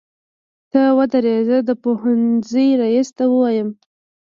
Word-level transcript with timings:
ته 0.71 0.81
ودرې 0.97 1.37
زه 1.47 1.57
د 1.67 1.69
پوهنځۍ 1.83 2.69
ريس 2.79 3.09
ته 3.17 3.23
وويمه. 3.33 3.73